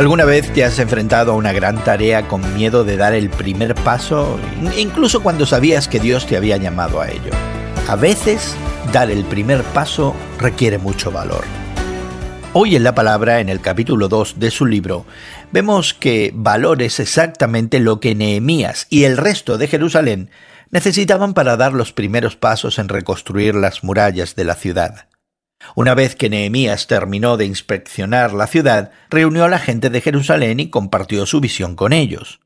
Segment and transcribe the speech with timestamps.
[0.00, 3.74] ¿Alguna vez te has enfrentado a una gran tarea con miedo de dar el primer
[3.74, 4.40] paso,
[4.78, 7.30] incluso cuando sabías que Dios te había llamado a ello?
[7.86, 8.56] A veces,
[8.94, 11.44] dar el primer paso requiere mucho valor.
[12.54, 15.04] Hoy en la palabra, en el capítulo 2 de su libro,
[15.52, 20.30] vemos que valor es exactamente lo que Nehemías y el resto de Jerusalén
[20.70, 25.09] necesitaban para dar los primeros pasos en reconstruir las murallas de la ciudad.
[25.74, 30.60] Una vez que Nehemías terminó de inspeccionar la ciudad, reunió a la gente de Jerusalén
[30.60, 32.40] y compartió su visión con ellos.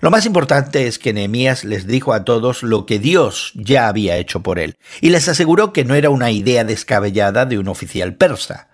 [0.00, 4.16] Lo más importante es que Nehemías les dijo a todos lo que Dios ya había
[4.16, 8.14] hecho por él, y les aseguró que no era una idea descabellada de un oficial
[8.14, 8.68] persa.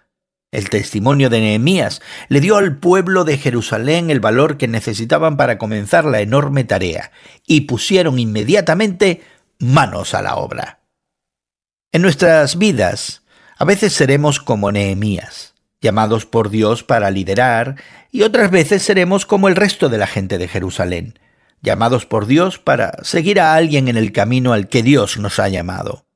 [0.50, 5.56] El testimonio de Nehemías le dio al pueblo de Jerusalén el valor que necesitaban para
[5.58, 7.12] comenzar la enorme tarea,
[7.46, 9.22] y pusieron inmediatamente
[9.58, 10.80] manos a la obra.
[11.92, 13.23] En nuestras vidas,
[13.56, 17.76] a veces seremos como Nehemías, llamados por Dios para liderar,
[18.10, 21.18] y otras veces seremos como el resto de la gente de Jerusalén,
[21.62, 25.48] llamados por Dios para seguir a alguien en el camino al que Dios nos ha
[25.48, 26.06] llamado.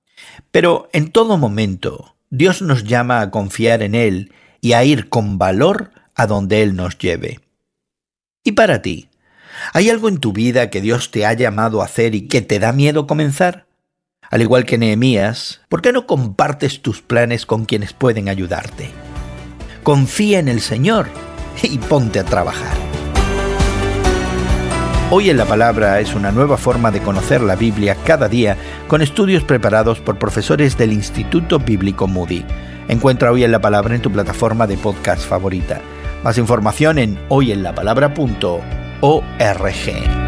[0.51, 5.39] Pero en todo momento, Dios nos llama a confiar en Él y a ir con
[5.39, 7.41] valor a donde Él nos lleve.
[8.45, 9.09] ¿Y para ti?
[9.73, 12.59] ¿Hay algo en tu vida que Dios te ha llamado a hacer y que te
[12.59, 13.68] da miedo comenzar?
[14.31, 18.91] Al igual que Nehemías, ¿por qué no compartes tus planes con quienes pueden ayudarte?
[19.83, 21.07] Confía en el Señor
[21.63, 22.77] y ponte a trabajar.
[25.11, 29.01] Hoy en la Palabra es una nueva forma de conocer la Biblia cada día con
[29.01, 32.45] estudios preparados por profesores del Instituto Bíblico Moody.
[32.89, 35.81] Encuentra Hoy en la Palabra en tu plataforma de podcast favorita.
[36.23, 40.28] Más información en hoyenlapalabra.org.